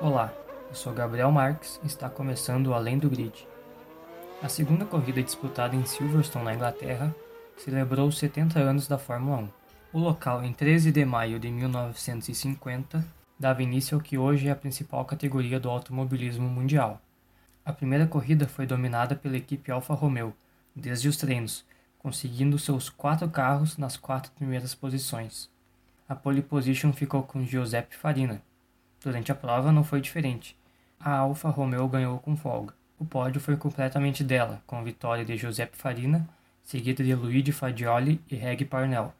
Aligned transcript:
Olá, 0.00 0.32
eu 0.68 0.76
sou 0.76 0.92
Gabriel 0.92 1.32
Marques 1.32 1.80
e 1.82 1.88
está 1.88 2.08
começando 2.08 2.68
o 2.68 2.74
Além 2.74 3.00
do 3.00 3.10
Grid. 3.10 3.48
A 4.40 4.48
segunda 4.48 4.84
corrida 4.84 5.20
disputada 5.20 5.74
em 5.74 5.84
Silverstone, 5.84 6.44
na 6.44 6.54
Inglaterra, 6.54 7.12
celebrou 7.56 8.06
os 8.06 8.16
70 8.16 8.60
anos 8.60 8.86
da 8.86 8.96
Fórmula 8.96 9.38
1. 9.38 9.48
O 9.94 9.98
local, 9.98 10.44
em 10.44 10.52
13 10.52 10.92
de 10.92 11.04
maio 11.04 11.40
de 11.40 11.50
1950, 11.50 13.04
dava 13.36 13.60
início 13.60 13.96
ao 13.96 14.00
que 14.00 14.16
hoje 14.16 14.46
é 14.46 14.52
a 14.52 14.56
principal 14.56 15.04
categoria 15.04 15.58
do 15.58 15.68
automobilismo 15.68 16.48
mundial. 16.48 17.00
A 17.64 17.72
primeira 17.72 18.06
corrida 18.06 18.46
foi 18.46 18.66
dominada 18.66 19.16
pela 19.16 19.36
equipe 19.36 19.72
Alfa 19.72 19.94
Romeo, 19.94 20.32
desde 20.76 21.08
os 21.08 21.16
treinos, 21.16 21.64
conseguindo 21.98 22.56
seus 22.56 22.88
quatro 22.88 23.28
carros 23.28 23.76
nas 23.76 23.96
quatro 23.96 24.30
primeiras 24.30 24.76
posições. 24.76 25.50
A 26.08 26.14
pole 26.14 26.40
position 26.40 26.92
ficou 26.92 27.24
com 27.24 27.44
Giuseppe 27.44 27.96
Farina. 27.96 28.40
Durante 29.02 29.30
a 29.30 29.34
prova 29.34 29.70
não 29.70 29.84
foi 29.84 30.00
diferente. 30.00 30.56
A 30.98 31.18
Alfa 31.18 31.48
Romeo 31.48 31.86
ganhou 31.88 32.18
com 32.18 32.36
folga. 32.36 32.74
O 32.98 33.04
pódio 33.04 33.40
foi 33.40 33.56
completamente 33.56 34.24
dela, 34.24 34.60
com 34.66 34.82
vitória 34.82 35.24
de 35.24 35.36
Giuseppe 35.36 35.76
Farina, 35.76 36.28
seguida 36.64 37.04
de 37.04 37.14
Luigi 37.14 37.52
Fagioli 37.52 38.20
e 38.28 38.34
Reg 38.34 38.64
Parnell. 38.64 39.12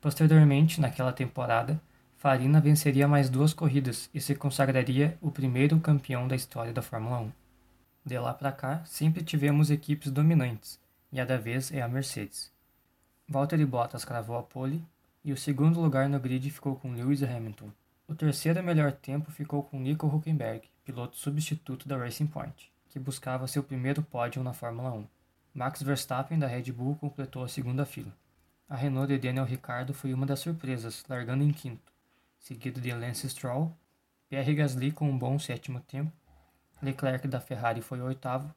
Posteriormente, 0.00 0.80
naquela 0.80 1.12
temporada, 1.12 1.80
Farina 2.16 2.60
venceria 2.60 3.06
mais 3.06 3.28
duas 3.28 3.52
corridas 3.52 4.08
e 4.14 4.20
se 4.20 4.34
consagraria 4.34 5.18
o 5.20 5.30
primeiro 5.30 5.78
campeão 5.78 6.26
da 6.26 6.34
história 6.34 6.72
da 6.72 6.80
Fórmula 6.80 7.20
1. 7.20 7.32
De 8.04 8.18
lá 8.18 8.32
para 8.32 8.52
cá, 8.52 8.82
sempre 8.84 9.22
tivemos 9.22 9.70
equipes 9.70 10.10
dominantes, 10.10 10.80
e 11.12 11.20
a 11.20 11.24
da 11.24 11.36
vez 11.36 11.70
é 11.72 11.82
a 11.82 11.88
Mercedes. 11.88 12.50
Valtteri 13.28 13.66
Bottas 13.66 14.04
cravou 14.04 14.38
a 14.38 14.42
pole 14.42 14.82
e 15.24 15.32
o 15.32 15.36
segundo 15.36 15.80
lugar 15.80 16.08
no 16.08 16.20
grid 16.20 16.48
ficou 16.50 16.76
com 16.76 16.92
Lewis 16.92 17.22
Hamilton. 17.22 17.70
O 18.08 18.14
terceiro 18.14 18.62
melhor 18.62 18.92
tempo 18.92 19.32
ficou 19.32 19.64
com 19.64 19.80
Nico 19.80 20.06
Huckenberg, 20.06 20.68
piloto 20.84 21.16
substituto 21.16 21.88
da 21.88 21.96
Racing 21.96 22.28
Point, 22.28 22.72
que 22.88 23.00
buscava 23.00 23.48
seu 23.48 23.64
primeiro 23.64 24.00
pódio 24.00 24.44
na 24.44 24.52
Fórmula 24.52 24.92
1. 24.92 25.06
Max 25.52 25.82
Verstappen 25.82 26.38
da 26.38 26.46
Red 26.46 26.70
Bull 26.70 26.94
completou 26.94 27.42
a 27.42 27.48
segunda 27.48 27.84
fila. 27.84 28.16
A 28.68 28.76
Renault 28.76 29.08
de 29.08 29.18
Daniel 29.18 29.44
Ricciardo 29.44 29.92
foi 29.92 30.14
uma 30.14 30.24
das 30.24 30.38
surpresas, 30.38 31.04
largando 31.08 31.42
em 31.42 31.52
quinto, 31.52 31.92
seguido 32.38 32.80
de 32.80 32.92
Lance 32.92 33.28
Stroll, 33.28 33.76
Pierre 34.28 34.54
Gasly 34.54 34.92
com 34.92 35.10
um 35.10 35.18
bom 35.18 35.36
sétimo 35.36 35.80
tempo, 35.80 36.12
Leclerc 36.80 37.26
da 37.26 37.40
Ferrari 37.40 37.82
foi 37.82 38.00
oitavo, 38.00 38.54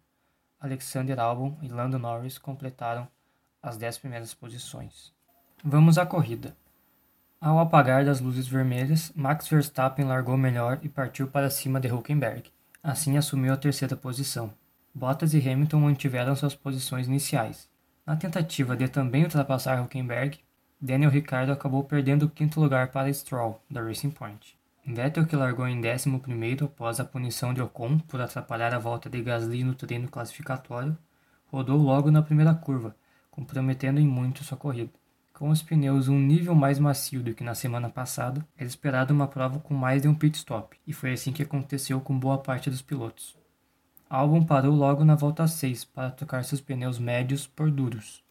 Alexander 0.59 1.19
Albon 1.19 1.58
e 1.63 1.67
Lando 1.69 1.97
Norris 1.97 2.38
completaram 2.38 3.08
as 3.63 3.78
dez 3.78 3.97
primeiras 3.97 4.31
posições. 4.31 5.11
Vamos 5.63 5.97
à 5.97 6.06
corrida. 6.06 6.56
Ao 7.41 7.57
apagar 7.57 8.03
das 8.03 8.19
luzes 8.19 8.49
vermelhas, 8.49 9.13
Max 9.15 9.47
Verstappen 9.47 10.03
largou 10.03 10.35
melhor 10.35 10.77
e 10.81 10.89
partiu 10.89 11.25
para 11.25 11.49
cima 11.49 11.79
de 11.79 11.87
Hülkenberg. 11.87 12.51
Assim 12.83 13.15
assumiu 13.15 13.53
a 13.53 13.57
terceira 13.57 13.95
posição. 13.95 14.53
Bottas 14.93 15.33
e 15.33 15.37
Hamilton 15.37 15.79
mantiveram 15.79 16.35
suas 16.35 16.53
posições 16.53 17.07
iniciais. 17.07 17.69
Na 18.05 18.17
tentativa 18.17 18.75
de 18.75 18.89
também 18.89 19.23
ultrapassar 19.23 19.79
Hülkenberg, 19.79 20.37
Daniel 20.81 21.09
Ricciardo 21.09 21.53
acabou 21.53 21.81
perdendo 21.85 22.23
o 22.23 22.29
quinto 22.29 22.59
lugar 22.59 22.89
para 22.89 23.13
Stroll, 23.13 23.61
da 23.71 23.81
Racing 23.81 24.11
Point. 24.11 24.57
Vettel, 24.85 25.25
que 25.25 25.35
largou 25.37 25.65
em 25.65 25.79
11 25.79 26.21
após 26.61 26.99
a 26.99 27.05
punição 27.05 27.53
de 27.53 27.61
Ocon 27.61 27.99
por 27.99 28.19
atrapalhar 28.19 28.73
a 28.73 28.79
volta 28.79 29.09
de 29.09 29.21
Gasly 29.21 29.63
no 29.63 29.75
treino 29.75 30.09
classificatório, 30.09 30.97
rodou 31.45 31.77
logo 31.77 32.11
na 32.11 32.21
primeira 32.21 32.53
curva, 32.53 32.93
comprometendo 33.31 33.97
em 33.97 34.07
muito 34.07 34.44
sua 34.44 34.57
corrida. 34.57 34.98
Com 35.39 35.51
os 35.51 35.61
pneus 35.63 36.09
um 36.09 36.19
nível 36.19 36.53
mais 36.53 36.79
macio 36.79 37.23
do 37.23 37.33
que 37.33 37.45
na 37.45 37.55
semana 37.55 37.89
passada, 37.89 38.45
era 38.57 38.67
esperado 38.67 39.13
uma 39.13 39.25
prova 39.25 39.57
com 39.57 39.73
mais 39.73 40.01
de 40.01 40.07
um 40.09 40.13
pit 40.13 40.35
stop, 40.35 40.77
e 40.85 40.91
foi 40.91 41.13
assim 41.13 41.31
que 41.31 41.41
aconteceu 41.41 42.01
com 42.01 42.19
boa 42.19 42.38
parte 42.38 42.69
dos 42.69 42.81
pilotos. 42.81 43.38
Albon 44.09 44.44
parou 44.44 44.75
logo 44.75 45.05
na 45.05 45.16
volta 45.16 45.47
6 45.47 45.85
para 45.85 46.11
trocar 46.11 46.44
seus 46.44 46.59
pneus 46.59 46.99
médios 46.99 47.47
por 47.47 47.72
duros. 47.72 48.22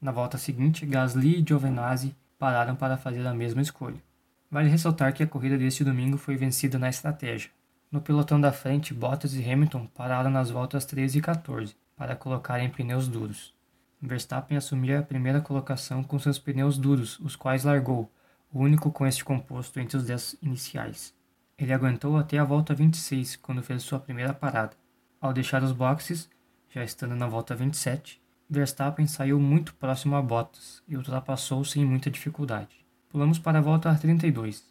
Na 0.00 0.12
volta 0.12 0.38
seguinte, 0.38 0.86
Gasly 0.86 1.40
e 1.40 1.44
Giovinazzi 1.44 2.14
pararam 2.38 2.76
para 2.76 2.96
fazer 2.96 3.26
a 3.26 3.34
mesma 3.34 3.60
escolha. 3.60 4.00
Vale 4.48 4.68
ressaltar 4.68 5.12
que 5.12 5.24
a 5.24 5.26
corrida 5.26 5.58
deste 5.58 5.82
domingo 5.82 6.16
foi 6.16 6.36
vencida 6.36 6.78
na 6.78 6.88
estratégia. 6.88 7.50
No 7.90 8.00
pelotão 8.00 8.40
da 8.40 8.52
frente, 8.52 8.94
Bottas 8.94 9.34
e 9.34 9.42
Hamilton 9.42 9.86
pararam 9.86 10.30
nas 10.30 10.48
voltas 10.48 10.84
13 10.84 11.18
e 11.18 11.22
14 11.22 11.74
para 11.96 12.14
colocarem 12.14 12.70
pneus 12.70 13.08
duros. 13.08 13.55
Verstappen 14.00 14.56
assumia 14.56 15.00
a 15.00 15.02
primeira 15.02 15.40
colocação 15.40 16.02
com 16.02 16.18
seus 16.18 16.38
pneus 16.38 16.76
duros, 16.76 17.18
os 17.20 17.34
quais 17.34 17.64
largou, 17.64 18.12
o 18.52 18.60
único 18.60 18.90
com 18.90 19.06
este 19.06 19.24
composto 19.24 19.80
entre 19.80 19.96
os 19.96 20.04
10 20.04 20.36
iniciais. 20.42 21.14
Ele 21.58 21.72
aguentou 21.72 22.16
até 22.16 22.38
a 22.38 22.44
volta 22.44 22.74
26, 22.74 23.36
quando 23.36 23.62
fez 23.62 23.82
sua 23.82 23.98
primeira 23.98 24.34
parada. 24.34 24.76
Ao 25.20 25.32
deixar 25.32 25.62
os 25.62 25.72
boxes, 25.72 26.28
já 26.68 26.84
estando 26.84 27.16
na 27.16 27.26
volta 27.26 27.54
27, 27.54 28.20
Verstappen 28.48 29.06
saiu 29.06 29.40
muito 29.40 29.74
próximo 29.74 30.14
a 30.14 30.22
Bottas 30.22 30.82
e 30.86 30.96
ultrapassou 30.96 31.64
sem 31.64 31.84
muita 31.84 32.10
dificuldade. 32.10 32.86
Pulamos 33.08 33.38
para 33.38 33.58
a 33.58 33.62
volta 33.62 33.94
32. 33.94 34.62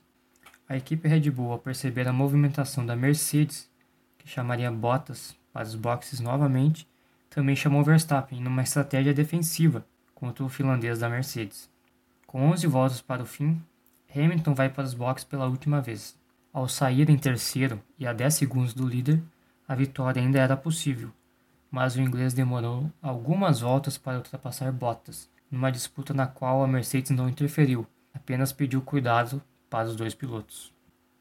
A 0.69 0.77
equipe 0.77 1.07
Red 1.07 1.29
Bull, 1.31 1.51
ao 1.51 1.59
perceber 1.59 2.07
a 2.07 2.13
movimentação 2.13 2.85
da 2.85 2.95
Mercedes, 2.95 3.69
que 4.17 4.29
chamaria 4.29 4.71
Bottas 4.71 5.35
para 5.51 5.65
os 5.65 5.75
boxes 5.75 6.19
novamente, 6.19 6.87
também 7.29 7.55
chamou 7.55 7.83
Verstappen 7.83 8.41
numa 8.41 8.63
estratégia 8.63 9.13
defensiva 9.13 9.85
contra 10.13 10.43
o 10.43 10.49
finlandês 10.49 10.99
da 10.99 11.09
Mercedes. 11.09 11.69
Com 12.25 12.49
11 12.51 12.67
voltas 12.67 13.01
para 13.01 13.23
o 13.23 13.25
fim, 13.25 13.61
Hamilton 14.15 14.53
vai 14.53 14.69
para 14.69 14.85
os 14.85 14.93
boxes 14.93 15.25
pela 15.25 15.47
última 15.47 15.81
vez. 15.81 16.17
Ao 16.53 16.67
sair 16.67 17.09
em 17.09 17.17
terceiro 17.17 17.81
e 17.99 18.07
a 18.07 18.13
10 18.13 18.33
segundos 18.33 18.73
do 18.73 18.87
líder, 18.87 19.21
a 19.67 19.75
vitória 19.75 20.21
ainda 20.21 20.39
era 20.39 20.55
possível, 20.55 21.11
mas 21.69 21.95
o 21.95 22.01
inglês 22.01 22.33
demorou 22.33 22.89
algumas 23.01 23.59
voltas 23.59 23.97
para 23.97 24.17
ultrapassar 24.17 24.71
Bottas, 24.71 25.29
numa 25.51 25.71
disputa 25.71 26.13
na 26.13 26.25
qual 26.25 26.63
a 26.63 26.67
Mercedes 26.67 27.11
não 27.11 27.27
interferiu, 27.27 27.85
apenas 28.13 28.53
pediu 28.53 28.81
cuidado 28.81 29.41
para 29.69 29.89
os 29.89 29.95
dois 29.95 30.13
pilotos. 30.13 30.73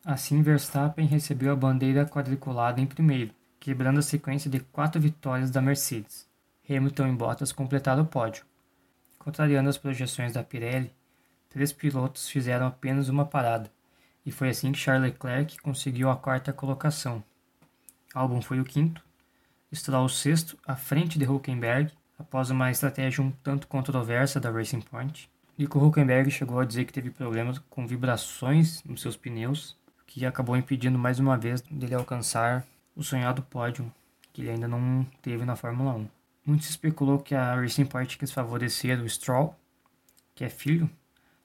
Assim, 0.04 0.42
Verstappen 0.42 1.06
recebeu 1.06 1.52
a 1.52 1.56
bandeira 1.56 2.06
quadriculada 2.06 2.80
em 2.80 2.86
primeiro, 2.86 3.32
quebrando 3.64 3.98
a 3.98 4.02
sequência 4.02 4.50
de 4.50 4.60
quatro 4.60 5.00
vitórias 5.00 5.50
da 5.50 5.62
Mercedes. 5.62 6.28
Hamilton 6.68 7.08
e 7.08 7.12
Bottas 7.12 7.50
completaram 7.50 8.02
o 8.02 8.06
pódio. 8.06 8.44
Contrariando 9.18 9.70
as 9.70 9.78
projeções 9.78 10.34
da 10.34 10.44
Pirelli, 10.44 10.92
três 11.48 11.72
pilotos 11.72 12.28
fizeram 12.28 12.66
apenas 12.66 13.08
uma 13.08 13.24
parada, 13.24 13.72
e 14.26 14.30
foi 14.30 14.50
assim 14.50 14.70
que 14.70 14.78
Charles 14.78 15.10
Leclerc 15.10 15.56
conseguiu 15.62 16.10
a 16.10 16.16
quarta 16.16 16.52
colocação. 16.52 17.24
Albon 18.12 18.42
foi 18.42 18.60
o 18.60 18.66
quinto, 18.66 19.02
Stroll 19.72 20.04
o 20.04 20.10
sexto, 20.10 20.58
à 20.66 20.76
frente 20.76 21.18
de 21.18 21.24
Hülkenberg, 21.24 21.90
após 22.18 22.50
uma 22.50 22.70
estratégia 22.70 23.24
um 23.24 23.30
tanto 23.30 23.66
controversa 23.66 24.38
da 24.38 24.50
Racing 24.50 24.82
Point. 24.82 25.30
Nico 25.56 25.78
Hülkenberg 25.78 26.30
chegou 26.30 26.60
a 26.60 26.66
dizer 26.66 26.84
que 26.84 26.92
teve 26.92 27.08
problemas 27.08 27.58
com 27.70 27.86
vibrações 27.86 28.84
nos 28.84 29.00
seus 29.00 29.16
pneus, 29.16 29.74
que 30.06 30.26
acabou 30.26 30.54
impedindo 30.54 30.98
mais 30.98 31.18
uma 31.18 31.38
vez 31.38 31.62
dele 31.62 31.94
alcançar 31.94 32.62
o 32.96 33.02
sonhado 33.02 33.42
pódio 33.42 33.90
que 34.32 34.42
ele 34.42 34.50
ainda 34.50 34.66
não 34.66 35.06
teve 35.22 35.44
na 35.44 35.56
Fórmula 35.56 35.94
1. 35.94 36.08
Muito 36.44 36.64
se 36.64 36.70
especulou 36.70 37.20
que 37.20 37.34
a 37.34 37.54
Racing 37.54 37.86
Point 37.86 38.18
quis 38.18 38.32
favorecer 38.32 39.00
o 39.00 39.08
Stroll, 39.08 39.54
que 40.34 40.44
é 40.44 40.48
filho 40.48 40.90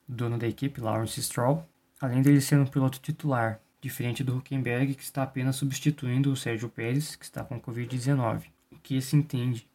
do 0.08 0.16
dono 0.16 0.38
da 0.38 0.48
equipe, 0.48 0.82
Lawrence 0.82 1.22
Stroll, 1.22 1.64
além 2.02 2.22
dele 2.22 2.42
ser 2.42 2.58
um 2.60 2.66
piloto 2.66 3.00
titular, 3.00 3.60
diferente 3.80 4.24
do 4.24 4.38
Huckenberg, 4.38 4.96
que 4.96 5.04
está 5.04 5.24
apenas 5.24 5.56
substituindo 5.56 6.32
o 6.32 6.36
Sérgio 6.36 6.68
Pérez, 6.68 7.16
que 7.16 7.24
está 7.24 7.44
com 7.44 7.62
Covid-19. 7.62 8.46
O 8.72 8.78
que 8.78 9.00
se 9.02 9.16
entende 9.16 9.68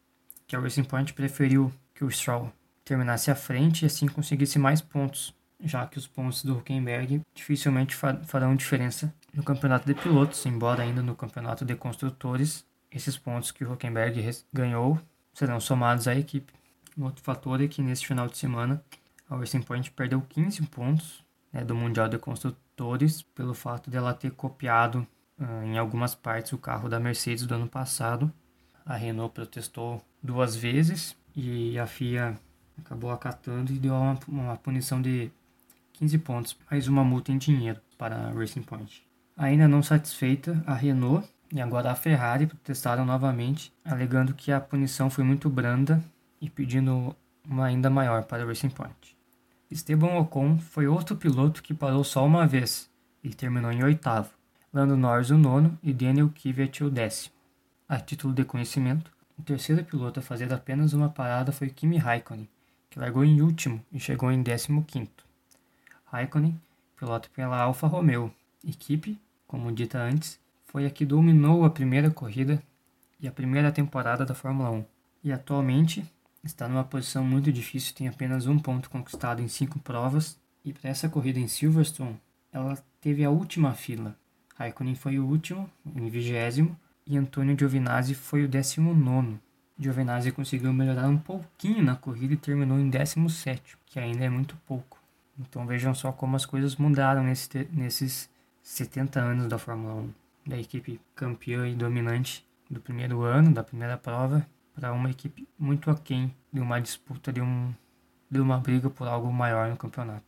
que 0.45 0.55
a 0.55 0.59
Racing 0.59 0.83
Point 0.83 1.13
preferiu 1.13 1.71
que 1.93 2.03
o 2.03 2.11
Stroll 2.11 2.51
terminasse 2.83 3.31
à 3.31 3.35
frente 3.35 3.83
e 3.83 3.85
assim 3.85 4.07
conseguisse 4.07 4.59
mais 4.59 4.81
pontos, 4.81 5.33
já 5.59 5.87
que 5.87 5.97
os 5.97 6.05
pontos 6.05 6.43
do 6.43 6.57
Huckenberg 6.57 7.21
dificilmente 7.33 7.95
farão 7.95 8.55
diferença 8.55 9.11
no 9.35 9.43
campeonato 9.43 9.85
de 9.85 9.93
pilotos, 9.93 10.45
embora 10.45 10.81
ainda 10.81 11.03
no 11.03 11.13
campeonato 11.13 11.65
de 11.65 11.75
construtores, 11.75 12.65
esses 12.89 13.17
pontos 13.17 13.51
que 13.51 13.65
o 13.65 13.73
Huckenberg 13.73 14.23
ganhou 14.51 14.97
serão 15.33 15.59
somados 15.59 16.07
à 16.07 16.15
equipe. 16.15 16.53
Um 16.97 17.03
outro 17.03 17.21
fator 17.21 17.61
é 17.61 17.67
que 17.67 17.81
neste 17.81 18.07
final 18.07 18.27
de 18.27 18.37
semana 18.37 18.81
a 19.29 19.35
Racing 19.35 19.61
Point 19.61 19.91
perdeu 19.91 20.21
15 20.21 20.61
pontos 20.67 21.23
né, 21.51 21.65
do 21.65 21.75
Mundial 21.75 22.07
de 22.07 22.17
Construtores 22.17 23.21
pelo 23.21 23.53
fato 23.53 23.89
dela 23.89 24.13
ter 24.13 24.31
copiado 24.31 25.05
uh, 25.37 25.63
em 25.65 25.77
algumas 25.77 26.15
partes 26.15 26.53
o 26.53 26.57
carro 26.57 26.87
da 26.87 26.99
Mercedes 26.99 27.45
do 27.45 27.55
ano 27.55 27.67
passado. 27.67 28.31
A 28.85 28.95
Renault 28.95 29.33
protestou 29.33 30.01
duas 30.23 30.55
vezes 30.55 31.13
e 31.35 31.77
a 31.77 31.85
FIA 31.85 32.39
acabou 32.77 33.11
acatando 33.11 33.73
e 33.73 33.79
deu 33.79 33.93
uma, 33.93 34.17
uma 34.29 34.55
punição 34.55 35.01
de 35.01 35.29
15 35.93 36.17
pontos, 36.19 36.57
mais 36.71 36.87
uma 36.87 37.03
multa 37.03 37.33
em 37.33 37.37
dinheiro 37.37 37.81
para 37.97 38.15
a 38.15 38.31
Racing 38.31 38.61
Point. 38.61 39.04
Ainda 39.37 39.67
não 39.67 39.83
satisfeita, 39.83 40.63
a 40.65 40.73
Renault 40.73 41.27
e 41.51 41.59
agora 41.59 41.91
a 41.91 41.95
Ferrari 41.95 42.47
protestaram 42.47 43.05
novamente, 43.05 43.73
alegando 43.83 44.33
que 44.33 44.51
a 44.51 44.61
punição 44.61 45.09
foi 45.09 45.23
muito 45.23 45.49
branda 45.49 46.01
e 46.39 46.49
pedindo 46.49 47.15
uma 47.45 47.65
ainda 47.65 47.89
maior 47.89 48.23
para 48.23 48.43
a 48.43 48.45
Racing 48.45 48.69
Point. 48.69 49.17
Esteban 49.69 50.17
Ocon 50.17 50.57
foi 50.57 50.87
outro 50.87 51.17
piloto 51.17 51.61
que 51.61 51.73
parou 51.73 52.03
só 52.03 52.25
uma 52.25 52.47
vez 52.47 52.89
e 53.23 53.29
terminou 53.29 53.71
em 53.71 53.83
oitavo. 53.83 54.31
Lando 54.73 54.95
Norris 54.95 55.29
o 55.29 55.37
nono 55.37 55.77
e 55.83 55.93
Daniel 55.93 56.29
Kvyat 56.29 56.83
o 56.83 56.89
décimo. 56.89 57.35
A 57.89 57.99
título 57.99 58.33
de 58.33 58.45
conhecimento, 58.45 59.11
o 59.37 59.41
terceiro 59.41 59.83
piloto 59.83 60.19
a 60.19 60.23
fazer 60.23 60.51
apenas 60.53 60.93
uma 60.93 61.09
parada 61.09 61.51
foi 61.51 61.69
Kimi 61.69 61.97
Raikkonen, 61.97 62.47
que 62.89 62.99
largou 62.99 63.23
em 63.23 63.41
último 63.41 63.83
e 63.91 63.99
chegou 63.99 64.31
em 64.31 64.41
décimo 64.41 64.83
quinto. 64.83 65.25
Raikkonen, 66.05 66.59
piloto 66.97 67.29
pela 67.31 67.57
Alfa 67.61 67.87
Romeo, 67.87 68.33
equipe, 68.65 69.19
como 69.47 69.71
dita 69.71 69.99
antes, 69.99 70.39
foi 70.65 70.85
a 70.85 70.89
que 70.89 71.05
dominou 71.05 71.63
a 71.63 71.69
primeira 71.69 72.09
corrida 72.09 72.61
e 73.19 73.27
a 73.27 73.31
primeira 73.31 73.71
temporada 73.71 74.25
da 74.25 74.35
Fórmula 74.35 74.71
1, 74.71 74.85
e 75.23 75.31
atualmente 75.31 76.03
está 76.43 76.67
numa 76.67 76.83
posição 76.83 77.23
muito 77.23 77.51
difícil, 77.51 77.95
tem 77.95 78.07
apenas 78.07 78.45
um 78.45 78.59
ponto 78.59 78.89
conquistado 78.89 79.41
em 79.41 79.47
cinco 79.47 79.79
provas, 79.79 80.37
e 80.63 80.73
para 80.73 80.89
essa 80.89 81.09
corrida 81.09 81.39
em 81.39 81.47
Silverstone, 81.47 82.19
ela 82.51 82.77
teve 83.01 83.23
a 83.23 83.29
última 83.29 83.73
fila. 83.73 84.15
Raikkonen 84.55 84.95
foi 84.95 85.19
o 85.19 85.25
último, 85.25 85.69
em 85.95 86.09
vigésimo, 86.09 86.77
e 87.05 87.17
Antônio 87.17 87.57
Giovinazzi 87.57 88.15
foi 88.15 88.43
o 88.43 88.47
décimo 88.47 88.93
nono. 88.93 89.39
Giovinazzi 89.77 90.31
conseguiu 90.31 90.73
melhorar 90.73 91.07
um 91.07 91.17
pouquinho 91.17 91.83
na 91.83 91.95
corrida 91.95 92.33
e 92.33 92.37
terminou 92.37 92.79
em 92.79 92.89
décimo 92.89 93.29
sétimo, 93.29 93.79
que 93.85 93.99
ainda 93.99 94.23
é 94.23 94.29
muito 94.29 94.55
pouco. 94.65 94.99
Então 95.39 95.65
vejam 95.65 95.93
só 95.93 96.11
como 96.11 96.35
as 96.35 96.45
coisas 96.45 96.77
mudaram 96.77 97.23
nesse, 97.23 97.67
nesses 97.71 98.29
70 98.65 99.19
anos 99.19 99.47
da 99.47 99.59
Fórmula 99.59 99.93
1 99.93 100.13
da 100.47 100.57
equipe 100.57 100.99
campeã 101.13 101.67
e 101.67 101.75
dominante 101.75 102.43
do 102.67 102.81
primeiro 102.81 103.21
ano, 103.21 103.53
da 103.53 103.63
primeira 103.63 103.95
prova, 103.95 104.43
para 104.73 104.91
uma 104.91 105.11
equipe 105.11 105.47
muito 105.57 105.91
aquém 105.91 106.35
de 106.51 106.59
uma 106.59 106.81
disputa, 106.81 107.31
de, 107.31 107.41
um, 107.41 107.71
de 108.29 108.39
uma 108.39 108.57
briga 108.57 108.89
por 108.89 109.07
algo 109.07 109.31
maior 109.31 109.69
no 109.69 109.77
campeonato. 109.77 110.25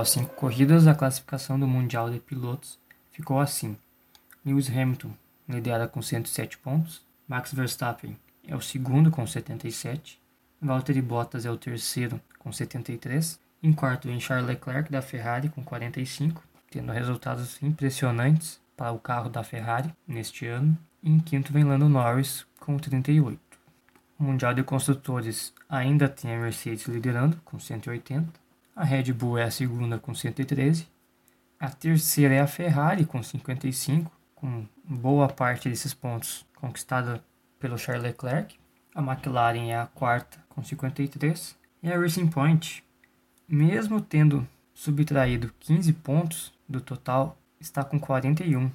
Após 0.00 0.12
cinco 0.12 0.34
corridas, 0.34 0.86
a 0.86 0.94
classificação 0.94 1.60
do 1.60 1.68
Mundial 1.68 2.10
de 2.10 2.18
Pilotos 2.18 2.78
ficou 3.12 3.38
assim: 3.38 3.76
Lewis 4.46 4.70
Hamilton 4.70 5.12
lidera 5.46 5.86
com 5.86 6.00
107 6.00 6.56
pontos, 6.56 7.02
Max 7.28 7.52
Verstappen 7.52 8.16
é 8.48 8.56
o 8.56 8.62
segundo 8.62 9.10
com 9.10 9.26
77, 9.26 10.18
Valtteri 10.58 11.02
Bottas 11.02 11.44
é 11.44 11.50
o 11.50 11.56
terceiro 11.58 12.18
com 12.38 12.50
73, 12.50 13.38
em 13.62 13.74
quarto 13.74 14.08
vem 14.08 14.18
Charles 14.18 14.48
Leclerc 14.48 14.90
da 14.90 15.02
Ferrari 15.02 15.50
com 15.50 15.62
45, 15.62 16.42
tendo 16.70 16.92
resultados 16.92 17.62
impressionantes 17.62 18.58
para 18.74 18.92
o 18.92 18.98
carro 18.98 19.28
da 19.28 19.44
Ferrari 19.44 19.94
neste 20.08 20.46
ano, 20.46 20.78
e 21.02 21.10
em 21.10 21.20
quinto 21.20 21.52
vem 21.52 21.64
Lando 21.64 21.90
Norris 21.90 22.46
com 22.58 22.78
38. 22.78 23.38
O 24.18 24.24
Mundial 24.24 24.54
de 24.54 24.62
Construtores 24.62 25.52
ainda 25.68 26.08
tem 26.08 26.34
a 26.34 26.40
Mercedes 26.40 26.86
liderando 26.86 27.38
com 27.44 27.60
180, 27.60 28.40
a 28.80 28.84
Red 28.84 29.12
Bull 29.12 29.38
é 29.38 29.44
a 29.44 29.50
segunda 29.50 29.98
com 29.98 30.14
113 30.14 30.86
a 31.60 31.68
terceira 31.68 32.36
é 32.36 32.40
a 32.40 32.46
Ferrari 32.46 33.04
com 33.04 33.22
55, 33.22 34.10
com 34.34 34.66
boa 34.82 35.28
parte 35.28 35.68
desses 35.68 35.92
pontos 35.92 36.46
conquistada 36.56 37.22
pelo 37.58 37.76
Charles 37.76 38.02
Leclerc. 38.02 38.58
A 38.94 39.02
McLaren 39.02 39.68
é 39.68 39.78
a 39.78 39.84
quarta 39.84 40.42
com 40.48 40.64
53 40.64 41.54
e 41.82 41.92
a 41.92 41.98
Racing 41.98 42.28
Point, 42.28 42.82
mesmo 43.46 44.00
tendo 44.00 44.48
subtraído 44.72 45.52
15 45.60 45.92
pontos 45.92 46.50
do 46.66 46.80
total, 46.80 47.36
está 47.60 47.84
com 47.84 48.00
41 48.00 48.70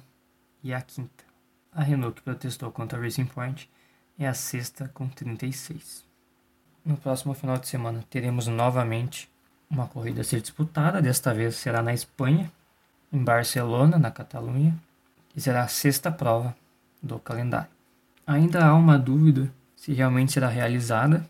e 0.62 0.70
é 0.70 0.76
a 0.76 0.80
quinta. 0.80 1.24
A 1.72 1.82
Renault 1.82 2.14
que 2.14 2.22
protestou 2.22 2.70
contra 2.70 3.00
a 3.00 3.02
Racing 3.02 3.26
Point 3.26 3.68
é 4.16 4.28
a 4.28 4.32
sexta 4.32 4.88
com 4.94 5.08
36. 5.08 6.04
No 6.84 6.96
próximo 6.96 7.34
final 7.34 7.58
de 7.58 7.66
semana 7.66 8.04
teremos 8.08 8.46
novamente 8.46 9.28
uma 9.70 9.86
corrida 9.86 10.20
a 10.20 10.24
ser 10.24 10.40
disputada, 10.40 11.02
desta 11.02 11.34
vez 11.34 11.56
será 11.56 11.82
na 11.82 11.92
Espanha, 11.92 12.50
em 13.12 13.22
Barcelona, 13.22 13.98
na 13.98 14.10
Catalunha, 14.10 14.74
que 15.30 15.40
será 15.40 15.62
a 15.62 15.68
sexta 15.68 16.10
prova 16.10 16.56
do 17.02 17.18
calendário. 17.18 17.68
Ainda 18.26 18.64
há 18.64 18.74
uma 18.74 18.98
dúvida 18.98 19.50
se 19.76 19.92
realmente 19.92 20.32
será 20.32 20.48
realizada 20.48 21.28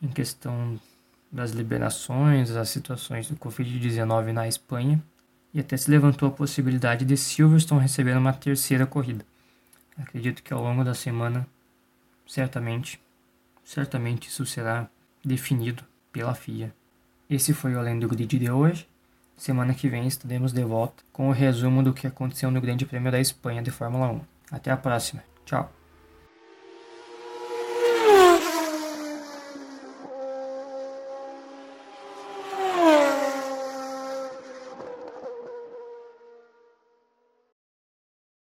em 0.00 0.08
questão 0.08 0.78
das 1.30 1.50
liberações, 1.50 2.50
das 2.50 2.70
situações 2.70 3.28
do 3.28 3.36
Covid-19 3.36 4.32
na 4.32 4.48
Espanha, 4.48 5.02
e 5.52 5.60
até 5.60 5.76
se 5.76 5.90
levantou 5.90 6.28
a 6.28 6.32
possibilidade 6.32 7.04
de 7.04 7.16
Silverstone 7.16 7.80
receber 7.80 8.16
uma 8.16 8.32
terceira 8.32 8.86
corrida. 8.86 9.24
Acredito 9.96 10.42
que 10.42 10.52
ao 10.52 10.62
longo 10.62 10.84
da 10.84 10.94
semana, 10.94 11.46
certamente, 12.26 13.00
certamente 13.64 14.28
isso 14.28 14.46
será 14.46 14.88
definido 15.24 15.82
pela 16.12 16.34
FIA. 16.34 16.72
Esse 17.30 17.52
foi 17.52 17.74
o 17.74 17.78
Além 17.78 17.98
do 17.98 18.08
Grid 18.08 18.38
de 18.38 18.50
hoje. 18.50 18.88
Semana 19.36 19.74
que 19.74 19.86
vem 19.86 20.06
estaremos 20.06 20.50
de 20.50 20.64
volta 20.64 21.02
com 21.12 21.28
o 21.28 21.32
resumo 21.32 21.82
do 21.82 21.92
que 21.92 22.06
aconteceu 22.06 22.50
no 22.50 22.58
Grande 22.58 22.86
Prêmio 22.86 23.12
da 23.12 23.20
Espanha 23.20 23.62
de 23.62 23.70
Fórmula 23.70 24.08
1. 24.10 24.20
Até 24.50 24.70
a 24.70 24.76
próxima. 24.78 25.22
Tchau. 25.44 25.70